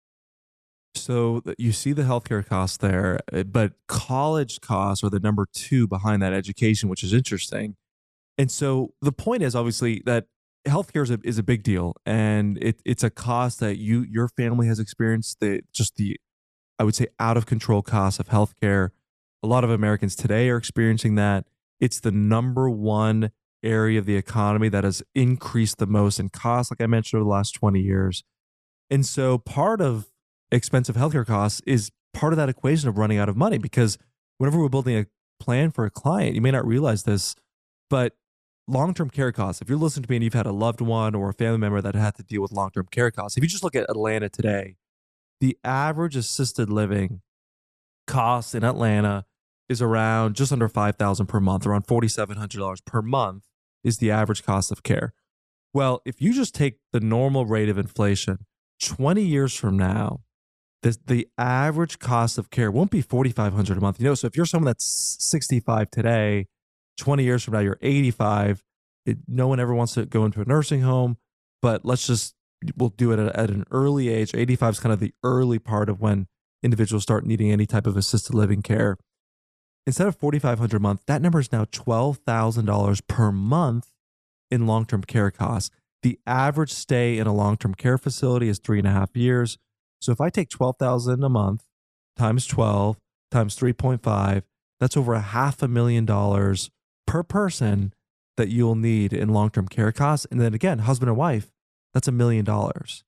[0.95, 5.87] So you see the healthcare costs there, uh, but college costs are the number two
[5.87, 7.77] behind that education, which is interesting.
[8.39, 10.25] And so the point is obviously that
[10.67, 14.29] healthcare is a, is a big deal and it, it's a cost that you your
[14.29, 16.17] family has experienced the just the
[16.79, 18.91] i would say out of control costs of healthcare
[19.43, 21.47] a lot of americans today are experiencing that
[21.81, 23.31] it's the number one
[23.63, 27.25] area of the economy that has increased the most in cost like i mentioned over
[27.25, 28.25] the last 20 years
[28.91, 30.11] and so part of
[30.53, 33.99] expensive healthcare costs is part of that equation of running out of money because
[34.39, 35.07] whenever we're building a
[35.43, 37.35] plan for a client you may not realize this
[37.91, 38.15] but
[38.69, 39.63] long term care costs.
[39.63, 41.81] If you're listening to me and you've had a loved one or a family member
[41.81, 44.29] that had to deal with long term care costs, if you just look at Atlanta
[44.29, 44.77] today,
[45.41, 47.21] the average assisted living
[48.07, 49.25] cost in Atlanta
[49.69, 53.45] is around just under 5000 per month, around $4,700 per month
[53.83, 55.13] is the average cost of care.
[55.75, 58.47] Well, if you just take the normal rate of inflation,
[58.83, 60.21] 20 years from now,
[60.83, 64.01] the, the average cost of care won't be 4500 a month.
[64.01, 66.47] You know, so if you're someone that's 65 today
[66.99, 68.63] 20 years from now, you're 85.
[69.05, 71.19] It, no one ever wants to go into a nursing home,
[71.61, 72.35] but let's just,
[72.77, 74.33] we'll do it at, at an early age.
[74.35, 76.27] 85 is kind of the early part of when
[76.63, 78.97] individuals start needing any type of assisted living care.
[79.87, 83.91] Instead of 4500 a month, that number is now $12,000 per month
[84.51, 85.71] in long term care costs.
[86.03, 89.59] The average stay in a long term care facility is three and a half years.
[90.01, 91.65] So if I take 12000 a month
[92.17, 92.97] times 12
[93.31, 94.43] times 3.5,
[94.79, 96.71] that's over a half a million dollars
[97.07, 97.93] per person
[98.37, 100.27] that you'll need in long term care costs.
[100.31, 101.51] And then again, husband and wife,
[101.97, 103.05] that's a million dollars.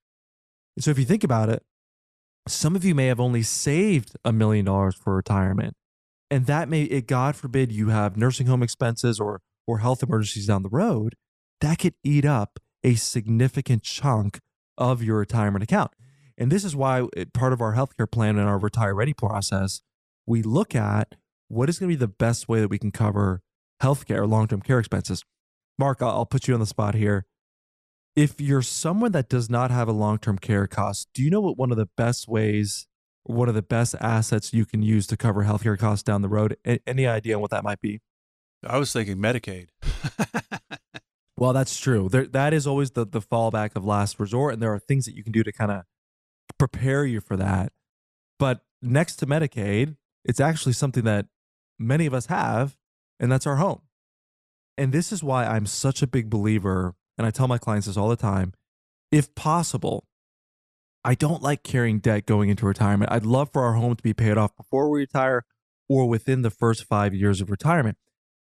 [0.79, 1.63] So if you think about it,
[2.47, 5.75] some of you may have only saved a million dollars for retirement.
[6.31, 10.47] And that may, it, God forbid, you have nursing home expenses or, or health emergencies
[10.47, 11.17] down the road,
[11.61, 14.41] that could eat up a significant chunk
[14.79, 15.91] of your retirement account.
[16.39, 19.83] And this is why eh, part of our healthcare plan and our retire ready process,
[20.25, 21.15] we look at
[21.49, 23.43] what is going to be the best way that we can cover
[23.83, 25.27] healthcare, long term care expenses.
[25.79, 27.27] Mark, I'll put you on the spot here.
[28.19, 31.41] If you're someone that does not have a long term care cost, do you know
[31.41, 32.89] what one of the best ways,
[33.23, 36.57] one of the best assets you can use to cover healthcare costs down the road?
[36.85, 38.01] any idea on what that might be?
[38.67, 39.69] I was thinking Medicaid.
[41.37, 42.09] well, that's true.
[42.09, 44.53] There, that is always the, the fallback of last resort.
[44.53, 45.83] And there are things that you can do to kind of
[46.59, 47.73] prepare you for that.
[48.37, 51.27] But next to Medicaid, it's actually something that
[51.79, 52.77] many of us have
[53.21, 53.83] and that's our home.
[54.77, 57.97] And this is why I'm such a big believer, and I tell my clients this
[57.97, 58.55] all the time
[59.11, 60.07] if possible,
[61.05, 63.11] I don't like carrying debt going into retirement.
[63.11, 65.45] I'd love for our home to be paid off before we retire
[65.89, 67.97] or within the first five years of retirement.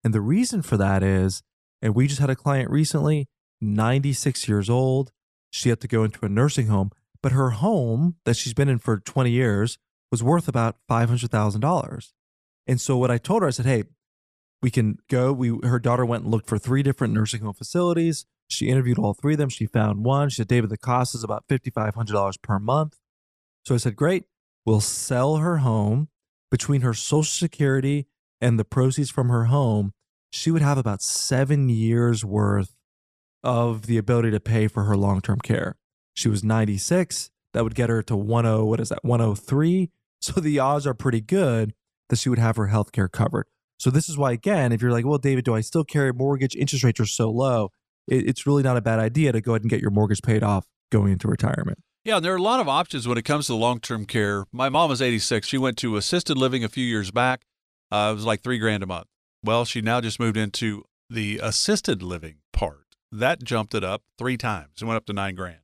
[0.03, 1.43] And the reason for that is,
[1.81, 3.27] and we just had a client recently,
[3.61, 5.11] 96 years old.
[5.49, 8.79] She had to go into a nursing home, but her home that she's been in
[8.79, 9.77] for 20 years
[10.09, 12.11] was worth about $500,000.
[12.65, 13.83] And so what I told her, I said, hey,
[14.61, 15.33] we can go.
[15.33, 18.25] We her daughter went and looked for three different nursing home facilities.
[18.47, 19.49] She interviewed all three of them.
[19.49, 20.29] She found one.
[20.29, 22.97] She said, David, the cost is about $5,500 per month.
[23.65, 24.25] So I said, great.
[24.65, 26.09] We'll sell her home
[26.51, 28.07] between her Social Security
[28.39, 29.93] and the proceeds from her home.
[30.31, 32.75] She would have about seven years worth
[33.43, 35.75] of the ability to pay for her long term care.
[36.13, 37.29] She was 96.
[37.53, 39.91] That would get her to 10, what is that, 103?
[40.23, 41.73] So the odds are pretty good
[42.07, 43.45] that she would have her health care covered.
[43.77, 46.13] So this is why, again, if you're like, well, David, do I still carry a
[46.13, 46.55] mortgage?
[46.55, 47.71] Interest rates are so low.
[48.07, 50.43] It, it's really not a bad idea to go ahead and get your mortgage paid
[50.43, 51.79] off going into retirement.
[52.03, 54.45] Yeah, and there are a lot of options when it comes to long term care.
[54.51, 55.47] My mom is 86.
[55.47, 57.43] She went to assisted living a few years back.
[57.91, 59.07] Uh, it was like three grand a month.
[59.43, 62.87] Well, she now just moved into the assisted living part.
[63.11, 64.81] That jumped it up three times.
[64.81, 65.59] It went up to nine grand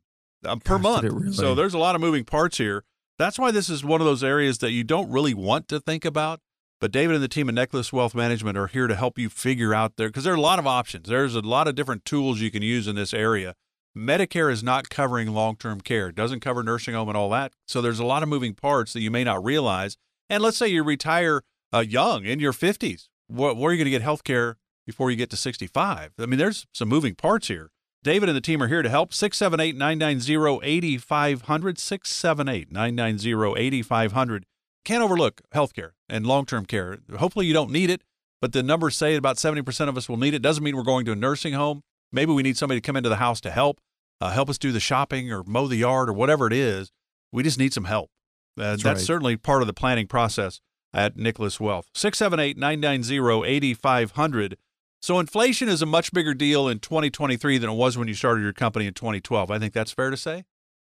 [0.45, 1.04] um, per Gosh, month.
[1.04, 1.34] really?
[1.34, 2.84] So there's a lot of moving parts here.
[3.17, 6.06] That's why this is one of those areas that you don't really want to think
[6.06, 6.39] about.
[6.80, 9.74] But David and the team at Nicholas Wealth Management are here to help you figure
[9.74, 11.10] out there because there are a lot of options.
[11.10, 13.56] There's a lot of different tools you can use in this area.
[13.98, 17.54] Medicare is not covering long term care, it doesn't cover nursing home and all that.
[17.68, 19.98] So there's a lot of moving parts that you may not realize.
[20.30, 21.42] And let's say you retire
[21.74, 23.10] uh, young in your 50s.
[23.28, 26.13] Where, where are you going to get health care before you get to 65?
[26.18, 27.72] I mean, there's some moving parts here.
[28.04, 29.13] David and the team are here to help.
[29.13, 31.78] 678 990 8500.
[31.78, 34.46] 678 990 8500.
[34.86, 36.98] Can't overlook healthcare and long term care.
[37.18, 38.02] Hopefully, you don't need it,
[38.42, 40.42] but the numbers say about 70% of us will need it.
[40.42, 41.82] Doesn't mean we're going to a nursing home.
[42.12, 43.80] Maybe we need somebody to come into the house to help,
[44.20, 46.92] uh, help us do the shopping or mow the yard or whatever it is.
[47.32, 48.10] We just need some help.
[48.58, 48.98] Uh, that's right.
[48.98, 50.60] certainly part of the planning process
[50.94, 51.88] at Nicholas Wealth.
[51.94, 54.58] 678 990 8500.
[55.02, 58.42] So, inflation is a much bigger deal in 2023 than it was when you started
[58.42, 59.50] your company in 2012.
[59.50, 60.44] I think that's fair to say.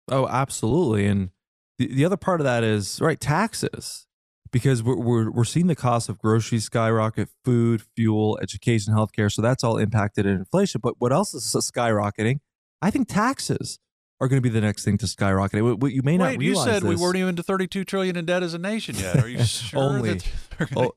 [0.09, 1.07] Oh, absolutely.
[1.07, 1.31] And
[1.87, 4.07] the, the other part of that is right taxes,
[4.51, 9.31] because we're, we're we're seeing the cost of groceries skyrocket, food, fuel, education, healthcare.
[9.31, 10.81] So that's all impacted in inflation.
[10.83, 12.41] But what else is skyrocketing?
[12.81, 13.79] I think taxes
[14.21, 15.81] are going to be the next thing to skyrocket.
[15.81, 18.25] What you may not Wait, you realize said we weren't even to 32 trillion in
[18.25, 19.17] debt as a nation yet.
[19.17, 20.15] Are you sure Only.
[20.15, 20.91] that they're gonna-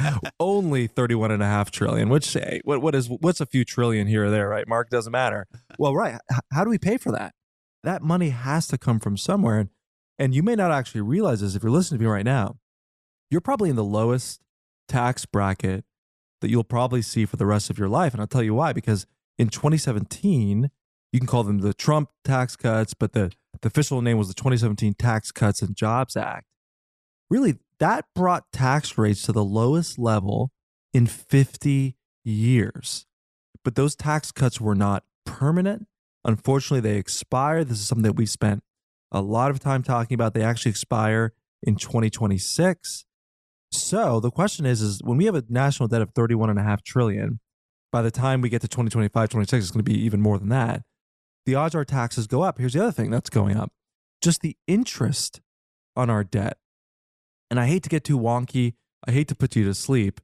[0.00, 3.66] Oh, only 31 and a half trillion which hey, what what is what's a few
[3.66, 5.46] trillion here or there right mark doesn't matter
[5.78, 6.18] well right
[6.52, 7.34] how do we pay for that
[7.82, 9.68] that money has to come from somewhere and,
[10.18, 12.56] and you may not actually realize this if you're listening to me right now
[13.30, 14.40] you're probably in the lowest
[14.88, 15.84] tax bracket
[16.40, 18.72] that you'll probably see for the rest of your life and i'll tell you why
[18.72, 19.06] because
[19.38, 20.70] in 2017
[21.12, 24.34] you can call them the trump tax cuts but the, the official name was the
[24.34, 26.46] 2017 tax cuts and jobs act
[27.30, 30.52] really that brought tax rates to the lowest level
[30.92, 33.06] in 50 years.
[33.64, 35.86] But those tax cuts were not permanent.
[36.24, 37.64] Unfortunately, they expire.
[37.64, 38.62] This is something that we spent
[39.12, 40.34] a lot of time talking about.
[40.34, 43.04] They actually expire in 2026.
[43.72, 46.62] So the question is, is when we have a national debt of 31 and a
[46.62, 47.40] half trillion,
[47.92, 50.48] by the time we get to 2025, 26, it's going to be even more than
[50.48, 50.82] that.
[51.46, 52.58] The odds are taxes go up.
[52.58, 53.72] Here's the other thing that's going up.
[54.22, 55.40] Just the interest
[55.96, 56.58] on our debt
[57.54, 58.74] and I hate to get too wonky,
[59.06, 60.20] I hate to put you to sleep,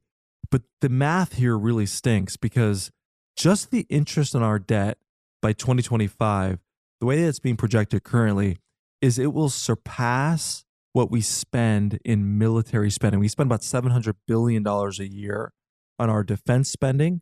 [0.49, 2.91] but the math here really stinks because
[3.37, 4.97] just the interest on our debt
[5.41, 6.59] by 2025,
[6.99, 8.57] the way that it's being projected currently,
[9.01, 13.19] is it will surpass what we spend in military spending.
[13.19, 15.53] We spend about $700 billion a year
[15.97, 17.21] on our defense spending.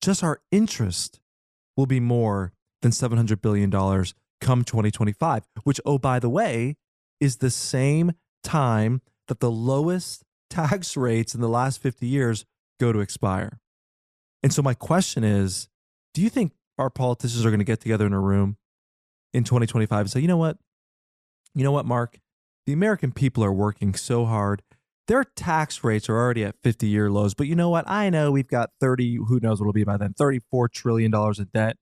[0.00, 1.20] Just our interest
[1.76, 3.70] will be more than $700 billion
[4.40, 6.76] come 2025, which, oh, by the way,
[7.20, 12.44] is the same time that the lowest tax rates in the last 50 years
[12.80, 13.60] go to expire.
[14.42, 15.68] And so my question is,
[16.14, 18.56] do you think our politicians are going to get together in a room
[19.32, 20.58] in 2025 and say, "You know what?
[21.54, 22.18] You know what, Mark?
[22.66, 24.62] The American people are working so hard.
[25.08, 27.88] Their tax rates are already at 50-year lows, but you know what?
[27.88, 31.38] I know we've got 30, who knows what it'll be by then, 34 trillion dollars
[31.38, 31.76] in debt.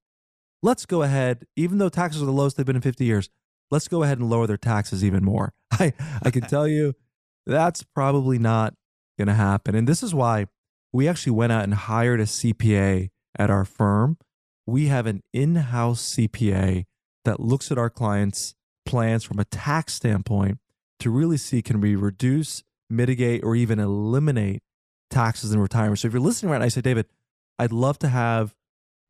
[0.63, 3.29] Let's go ahead, even though taxes are the lowest they've been in 50 years,
[3.71, 6.95] let's go ahead and lower their taxes even more." I I can tell you
[7.47, 8.75] that's probably not
[9.19, 9.75] going to happen.
[9.75, 10.47] And this is why
[10.93, 14.19] we actually went out and hired a CPA at our firm.
[14.67, 16.85] We have an in house CPA
[17.25, 18.55] that looks at our clients'
[18.87, 20.59] plans from a tax standpoint
[21.01, 24.63] to really see can we reduce, mitigate, or even eliminate
[25.11, 25.99] taxes in retirement.
[25.99, 27.07] So if you're listening right now, I say, David,
[27.59, 28.55] I'd love to have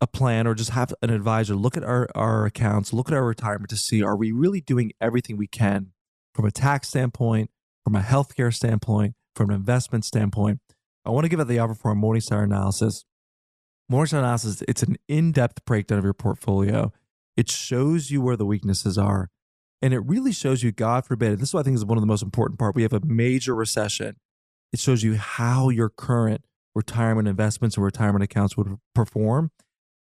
[0.01, 3.25] a plan or just have an advisor look at our, our accounts, look at our
[3.25, 5.93] retirement to see are we really doing everything we can
[6.35, 7.51] from a tax standpoint,
[7.85, 10.61] from a healthcare standpoint, from an investment standpoint.
[11.05, 13.05] I want to give it the offer for a Morningstar analysis.
[13.91, 16.93] Morningstar analysis, it's an in-depth breakdown of your portfolio.
[17.37, 19.31] It shows you where the weaknesses are.
[19.83, 21.97] And it really shows you, God forbid, and this is what I think is one
[21.97, 22.75] of the most important part.
[22.75, 24.16] We have a major recession.
[24.73, 29.51] It shows you how your current retirement investments and retirement accounts would perform.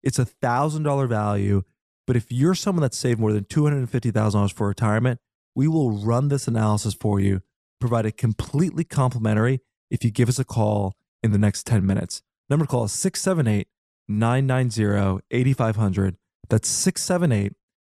[0.03, 1.63] It's a thousand dollar value.
[2.07, 4.69] But if you're someone that's saved more than two hundred and fifty thousand dollars for
[4.69, 5.21] retirement,
[5.55, 7.43] we will run this analysis for you,
[7.81, 9.61] provide it completely complimentary
[9.91, 12.23] if you give us a call in the next 10 minutes.
[12.49, 13.69] Number to call is 678
[14.09, 16.17] 990 8500.
[16.49, 17.53] That's 678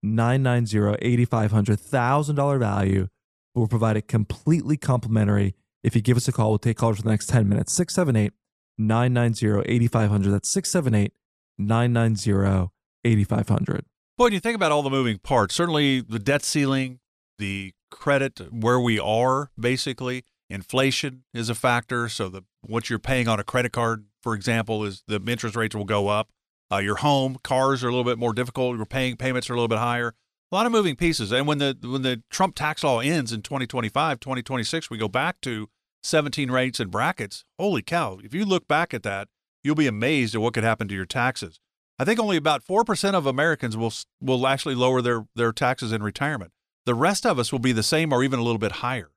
[0.04, 1.80] 990 8500.
[1.80, 3.08] $1,000 value.
[3.56, 6.50] We'll provide it completely complimentary if you give us a call.
[6.50, 7.74] We'll take calls for the next 10 minutes.
[7.74, 8.34] 678
[8.78, 10.32] 990 8500.
[10.32, 11.14] That's 678
[11.58, 12.70] 990
[13.04, 13.86] 8500.
[14.18, 17.00] Boy, when you think about all the moving parts, certainly the debt ceiling,
[17.38, 22.10] the credit, where we are, basically, inflation is a factor.
[22.10, 25.76] So the what you're paying on a credit card, for example, is the interest rates
[25.76, 26.30] will go up.
[26.72, 28.78] Uh, your home, cars are a little bit more difficult.
[28.78, 30.14] Your paying payments are a little bit higher.
[30.52, 31.32] A lot of moving pieces.
[31.32, 35.42] And when the when the Trump tax law ends in 2025, 2026, we go back
[35.42, 35.70] to
[36.04, 37.46] 17 rates and brackets.
[37.60, 38.20] Holy cow!
[38.24, 39.28] If you look back at that,
[39.64, 41.60] you'll be amazed at what could happen to your taxes.
[42.00, 45.92] I think only about four percent of Americans will will actually lower their their taxes
[45.92, 46.52] in retirement.
[46.86, 49.12] The rest of us will be the same or even a little bit higher.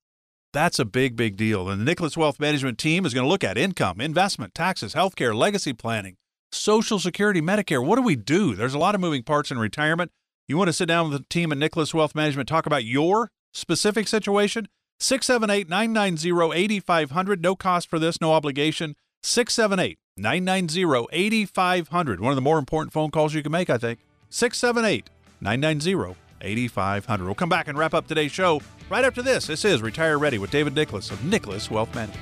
[0.53, 1.71] That's a big, big deal.
[1.71, 5.35] And the Nicholas Wealth Management team is going to look at income, investment, taxes, healthcare,
[5.35, 6.17] legacy planning,
[6.53, 7.85] Social Security, Medicare.
[7.85, 8.55] What do we do?
[8.55, 10.12] There's a lot of moving parts in retirement.
[10.47, 13.31] You want to sit down with the team at Nicholas Wealth Management, talk about your
[13.53, 14.69] specific situation?
[15.01, 17.43] 678 990 8500.
[17.43, 18.95] No cost for this, no obligation.
[19.23, 22.21] 678 990 8500.
[22.21, 24.01] One of the more important phone calls you can make, I think.
[24.29, 25.09] 678
[25.41, 27.25] 990 8500.
[27.25, 28.61] We'll come back and wrap up today's show
[28.91, 29.47] right after this.
[29.47, 32.21] This is Retire Ready with David Nicholas of Nicholas Wealth Management.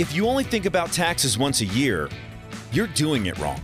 [0.00, 2.08] If you only think about taxes once a year,
[2.72, 3.60] you're doing it wrong.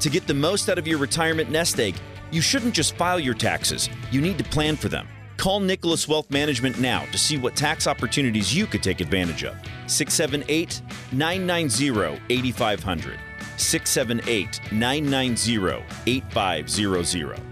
[0.00, 1.96] To get the most out of your retirement nest egg,
[2.30, 5.08] you shouldn't just file your taxes, you need to plan for them.
[5.36, 9.54] Call Nicholas Wealth Management now to see what tax opportunities you could take advantage of.
[9.86, 10.82] 678
[11.12, 13.18] 990 8500.
[13.56, 17.45] 678 990 8500.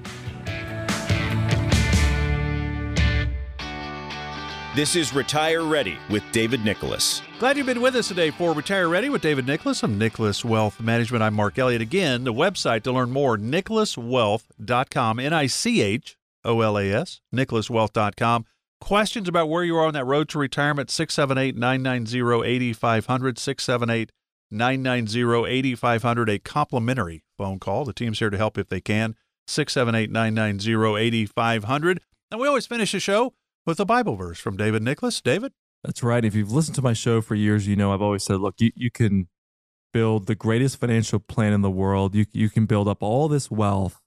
[4.74, 7.22] This is Retire Ready with David Nicholas.
[7.38, 10.80] Glad you've been with us today for Retire Ready with David Nicholas of Nicholas Wealth
[10.80, 11.22] Management.
[11.22, 11.80] I'm Mark Elliott.
[11.80, 17.20] Again, the website to learn more, nicholaswealth.com, N I C H O L A S,
[17.32, 18.46] nicholaswealth.com.
[18.80, 24.10] Questions about where you are on that road to retirement, 678 990 8500, 678
[24.50, 27.84] 990 8500, a complimentary phone call.
[27.84, 29.14] The team's here to help if they can,
[29.46, 32.00] 678 990 8500.
[32.32, 33.34] And we always finish the show
[33.66, 35.20] with a Bible verse from David Nicholas.
[35.20, 35.52] David?
[35.82, 36.24] That's right.
[36.24, 38.70] If you've listened to my show for years, you know I've always said, look, you,
[38.74, 39.28] you can
[39.92, 42.14] build the greatest financial plan in the world.
[42.14, 44.00] You, you can build up all this wealth.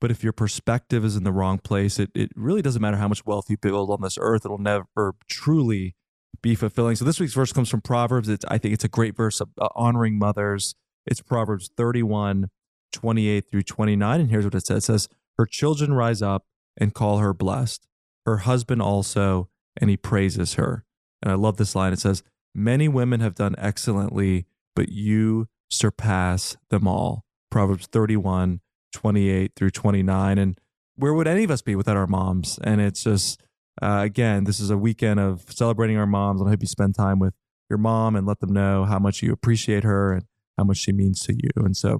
[0.00, 3.08] But if your perspective is in the wrong place, it, it really doesn't matter how
[3.08, 4.46] much wealth you build on this earth.
[4.46, 5.94] It'll never truly
[6.42, 6.96] be fulfilling.
[6.96, 8.28] So this week's verse comes from Proverbs.
[8.28, 10.74] It's, I think it's a great verse of uh, honoring mothers.
[11.06, 12.48] It's Proverbs 31,
[12.92, 14.20] 28 through 29.
[14.20, 14.84] And here's what it says.
[14.84, 16.46] It says, her children rise up
[16.78, 17.86] and call her blessed
[18.26, 19.48] her husband also,
[19.80, 20.84] and he praises her.
[21.22, 21.92] And I love this line.
[21.92, 22.22] It says,
[22.54, 27.24] Many women have done excellently, but you surpass them all.
[27.50, 28.60] Proverbs 31,
[28.92, 30.38] 28 through 29.
[30.38, 30.58] And
[30.96, 32.58] where would any of us be without our moms?
[32.62, 33.40] And it's just,
[33.80, 36.40] uh, again, this is a weekend of celebrating our moms.
[36.40, 37.34] And I hope you spend time with
[37.68, 40.24] your mom and let them know how much you appreciate her and
[40.58, 41.50] how much she means to you.
[41.56, 41.98] And so,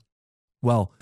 [0.62, 0.92] well,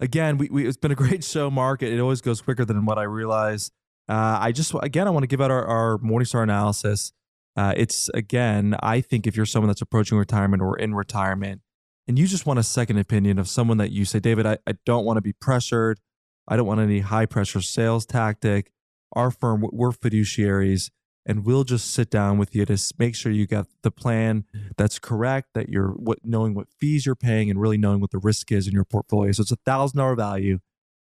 [0.00, 1.82] again, we, we, it's been a great show, Mark.
[1.82, 3.70] It, it always goes quicker than what I realize.
[4.08, 7.12] Uh, I just again I want to give out our, our Morningstar analysis.
[7.56, 11.60] Uh, it's again I think if you're someone that's approaching retirement or in retirement,
[12.06, 14.72] and you just want a second opinion of someone that you say, David, I, I
[14.86, 16.00] don't want to be pressured.
[16.48, 18.72] I don't want any high pressure sales tactic.
[19.12, 20.90] Our firm, we're fiduciaries,
[21.26, 24.44] and we'll just sit down with you to make sure you got the plan
[24.78, 28.18] that's correct, that you're what, knowing what fees you're paying, and really knowing what the
[28.18, 29.32] risk is in your portfolio.
[29.32, 30.60] So it's a thousand dollar value,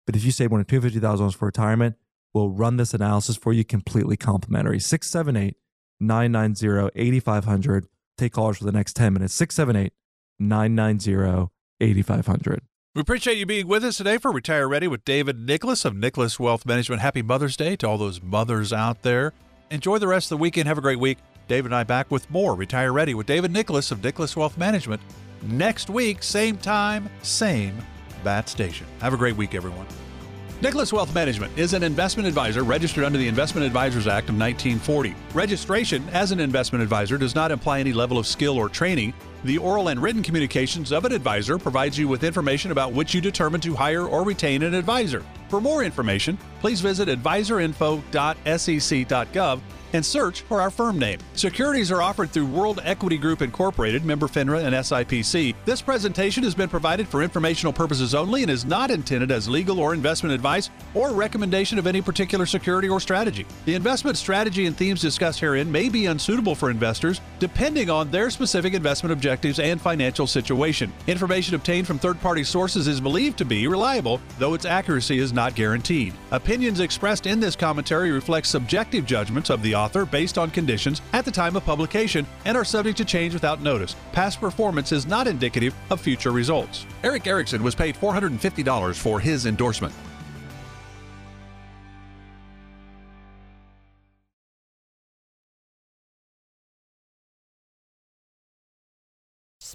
[0.06, 1.96] but if you save more than two fifty thousand dollars for retirement,
[2.34, 4.80] will run this analysis for you completely complimentary.
[4.80, 5.56] 678
[6.00, 7.88] 990 8500.
[8.18, 9.34] Take callers for the next 10 minutes.
[9.34, 9.94] 678
[10.40, 12.62] 990 8500.
[12.94, 16.40] We appreciate you being with us today for Retire Ready with David Nicholas of Nicholas
[16.40, 17.02] Wealth Management.
[17.02, 19.34] Happy Mother's Day to all those mothers out there.
[19.70, 20.68] Enjoy the rest of the weekend.
[20.68, 21.18] Have a great week.
[21.48, 25.02] David and I back with more Retire Ready with David Nicholas of Nicholas Wealth Management
[25.44, 27.78] next week, same time, same
[28.24, 28.88] bat station.
[29.00, 29.88] Have a great week, everyone.
[30.62, 35.16] Nicholas Wealth Management is an investment advisor registered under the Investment Advisors Act of 1940.
[35.34, 39.12] Registration as an investment advisor does not imply any level of skill or training.
[39.44, 43.22] The oral and written communications of an advisor provides you with information about which you
[43.22, 45.26] determine to hire or retain an advisor.
[45.50, 49.62] For more information, please visit advisorinfo.sec.gov
[49.94, 51.20] and search for our firm name.
[51.34, 55.56] Securities are offered through World Equity Group Incorporated, member FINRA and SIPC.
[55.66, 59.80] This presentation has been provided for informational purposes only and is not intended as legal
[59.80, 63.46] or investment advice or recommendation of any particular security or strategy.
[63.66, 68.30] The investment strategy and themes discussed herein may be unsuitable for investors depending on their
[68.30, 70.94] specific investment objectives and financial situation.
[71.08, 75.34] Information obtained from third party sources is believed to be reliable, though its accuracy is
[75.34, 76.14] not guaranteed.
[76.32, 81.26] Opinions expressed in this commentary reflect subjective judgments of the author based on conditions at
[81.26, 83.96] the time of publication and are subject to change without notice.
[84.12, 86.86] Past performance is not indicative of future results.
[87.04, 89.94] Erick Erickson was paid $450 for his endorsement.